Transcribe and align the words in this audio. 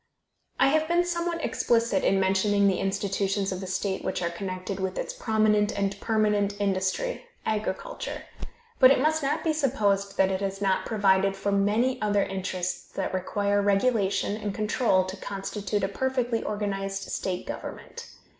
I 0.59 0.69
have 0.69 0.87
been 0.87 1.05
somewhat 1.05 1.45
explicit 1.45 2.03
in 2.03 2.19
mentioning 2.19 2.65
the 2.67 2.79
institutions 2.79 3.51
of 3.51 3.61
the 3.61 3.67
state 3.67 4.03
which 4.03 4.23
are 4.23 4.31
connected 4.31 4.79
with 4.79 4.97
its 4.97 5.13
prominent 5.13 5.77
and 5.77 5.99
permanent 5.99 6.59
industry 6.59 7.27
agriculture; 7.45 8.23
but 8.79 8.89
it 8.89 8.99
must 8.99 9.21
not 9.21 9.43
be 9.43 9.53
supposed 9.53 10.17
that 10.17 10.31
it 10.31 10.41
has 10.41 10.59
not 10.59 10.87
provided 10.87 11.35
for 11.37 11.51
the 11.51 11.57
many 11.59 12.01
other 12.01 12.23
interests 12.23 12.91
that 12.93 13.13
require 13.13 13.61
regulation 13.61 14.37
and 14.41 14.55
control 14.55 15.05
to 15.05 15.15
constitute 15.17 15.83
a 15.83 15.87
perfectly 15.87 16.41
organized 16.41 17.03
state 17.11 17.45
government. 17.45 18.09